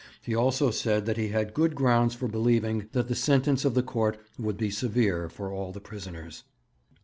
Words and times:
He 0.23 0.33
also 0.33 0.71
said 0.71 1.05
that 1.05 1.17
he 1.17 1.27
had 1.27 1.53
good 1.53 1.75
grounds 1.75 2.15
for 2.15 2.27
believing 2.27 2.89
that 2.93 3.07
the 3.07 3.13
sentence 3.13 3.65
of 3.65 3.75
the 3.75 3.83
court 3.83 4.17
would 4.39 4.57
be 4.57 4.71
severe 4.71 5.29
for 5.29 5.53
all 5.53 5.71
the 5.71 5.79
prisoners. 5.79 6.43